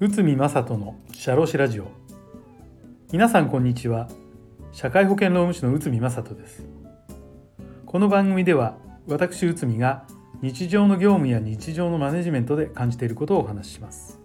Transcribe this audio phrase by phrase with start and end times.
[0.00, 1.86] 内海正人の社労士ラジオ。
[3.12, 4.08] 皆さんこんにちは。
[4.72, 6.66] 社会保険労務士の内海正人です。
[7.86, 10.06] この番組では私内海が
[10.42, 14.18] 日常の業務や日常のマネジメントで感じていることをお話しします。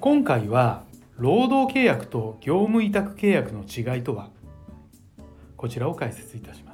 [0.00, 0.82] 今回は
[1.16, 4.30] 労働契約と業務委託契約の違いとは？
[5.56, 6.73] こちらを解説いたしま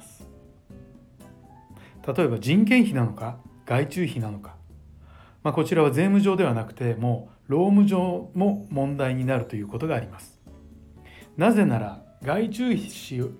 [2.07, 4.55] 例えば人件費なのか外注費なのか。
[5.43, 10.39] まあ、こちらは税務上ではなくてもう労務上も問題になるということがあります。
[11.37, 12.79] なぜなら外注費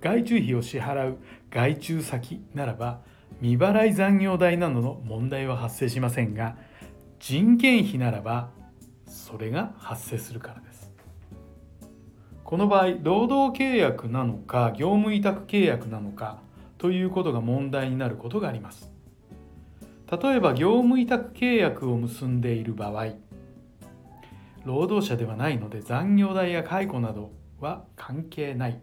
[0.01, 1.17] 外注費を支払う
[1.51, 3.01] 外注先ならば
[3.41, 6.55] 未払い残業代などの問題は発生しませんが
[7.19, 8.49] 人件費ならば
[9.05, 10.91] それが発生するからです。
[12.43, 16.41] この場合労働契約なのか業務委託契約なのか
[16.81, 18.91] ということが問題になることがあります。
[20.11, 23.13] 例えば業務委託契約を結んでいる場合
[24.65, 28.81] 労働者ではないので残業代や解雇などは関係ない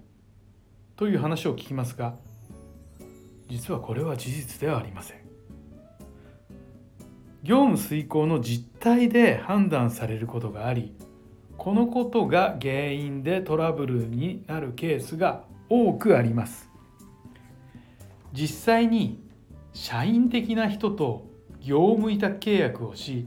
[0.94, 2.14] という話を聞きますが
[3.48, 5.19] 実はこれは事実ではありません。
[7.42, 10.94] 業務遂行の実態で判断されることがあり
[11.56, 16.67] このことが原因でトラブルになるケースが多くあります。
[18.32, 19.22] 実際に
[19.72, 21.26] 社員的な人と
[21.60, 23.26] 業務委託契約をし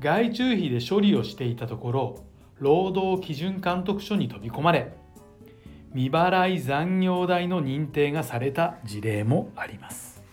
[0.00, 2.24] 外注費で処理をしていたところ
[2.58, 4.92] 労働基準監督署に飛び込まれ
[5.92, 10.24] 未払い残業代の認定がされた事例もあります。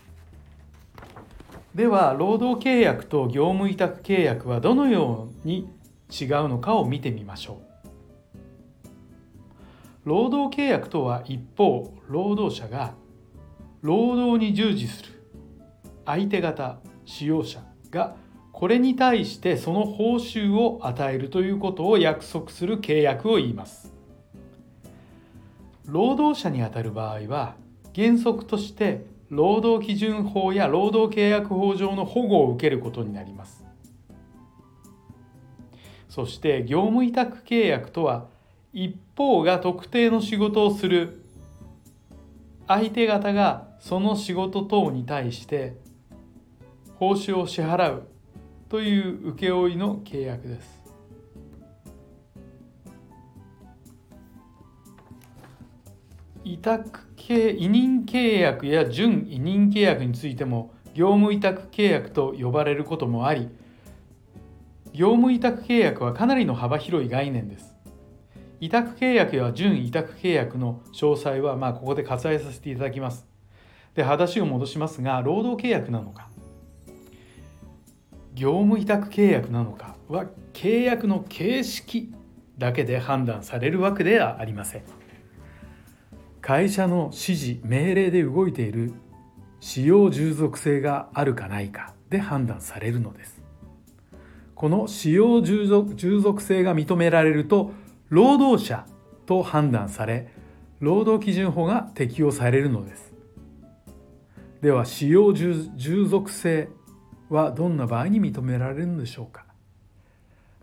[1.75, 5.69] では労働契約と業務委託契約はどのように
[6.09, 8.89] 違うのかを見てみましょう。
[10.03, 12.95] 労働契約とは一方労働者が
[13.81, 15.09] 労働に従事する。
[16.05, 18.15] 相手方使用者が
[18.51, 23.91] これに対してその報酬を与えるということを約束する契約を言います。
[25.85, 27.55] 労働者にあたる場合は
[27.95, 33.65] 原則として労働基準法や労働契約法上の保護を受けることになります。
[36.07, 38.27] そして業務委託契約とは
[38.73, 41.20] 一方が特定の仕事をする
[42.75, 45.75] 相手方がその仕事等に対して
[46.95, 48.07] 報酬を支払う
[48.69, 50.81] という請負の契約です。
[56.43, 63.47] 委託委任契約や準委任契約についても業務委託契約と呼ばれることもあり
[64.91, 67.70] 業務委託契約はかなりの幅広い概念です。
[68.61, 73.31] 委託契約や準委託契約の詳細はまここで割愛させていただきます。
[73.95, 76.29] で話を戻しますが労働契約なのか
[78.33, 82.13] 業務委託契約なのかは契約の形式
[82.57, 84.83] だけで判断されるわけではありません
[86.41, 88.93] 会社の指示命令で動いている
[89.59, 93.41] 使用従属性があるかないかで判断されるのです
[94.55, 97.71] この使用従属従属性が認められると
[98.11, 98.85] 労働者
[99.25, 100.27] と判断され
[100.81, 103.13] 労働基準法が適用されるのです。
[104.61, 106.69] では使用従属性
[107.29, 109.45] はどんな場合に認められるのでしょうか、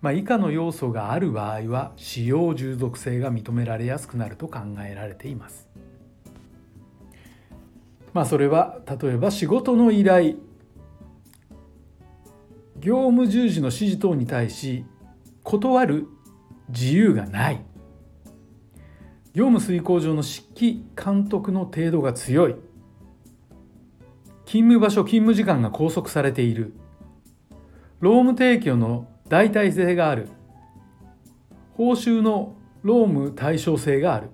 [0.03, 5.69] まあ、以下の要素がある場合は使用従属性が認められやすくなると考えられています。
[8.13, 10.37] まあ、それは例えば仕事の依頼。
[12.79, 14.85] 業務従事の指示等に対し
[15.43, 16.07] 断る
[16.69, 17.61] 自由がない。
[19.34, 22.56] 業務遂行上の指揮監督の程度が強い。
[24.47, 26.73] 勤務場所勤務時間が拘束されている。
[28.01, 30.29] 労務提供の代替性がある。
[31.75, 34.31] 報酬の労務対象性がある。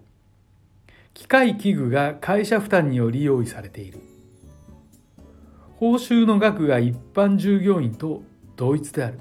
[1.13, 4.01] 機械器具が会社負担により用意されている。
[5.77, 8.23] 報酬の額が一般従業員と
[8.57, 9.19] 同一である。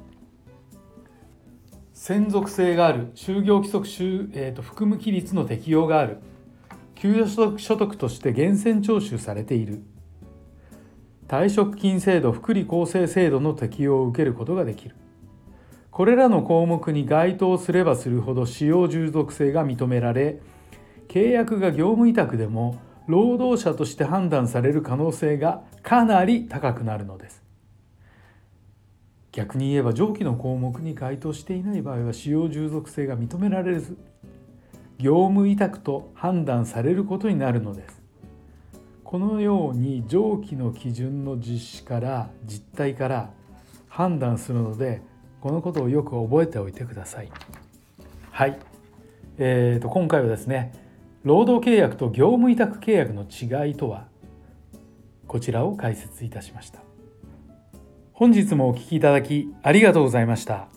[2.06, 3.88] 専属性がある就業規則、
[4.34, 6.18] えーと、含む規律の適用がある。
[6.96, 9.84] 給与所得として源泉徴収されている。
[11.30, 14.98] 退職金制度福利厚生制度の適用を受けることができる。
[15.92, 20.42] これらの項目に該当すればするほど使用従属性が認められ
[21.08, 27.43] 契約が業務委託でも労働者として判断される可能性がかなり高くなるのです。
[29.34, 33.98] 逆に言えば上記の項目に該当していない場合は使用従属性が認められず
[35.00, 38.02] 業務委託と判断されることになるのです
[39.04, 43.32] このように上記の基準の実施から実態から
[43.90, 45.02] 判断するので
[45.42, 47.30] このことをよく覚えておいてください。
[48.32, 48.58] はい、
[49.38, 50.72] えーと、今回はですね
[51.24, 54.08] 労働契約と業務委託契約の違いとは
[55.28, 56.93] こちらを解説いたしました。
[58.24, 60.73] 本日もお聴きいただきありがとうございました。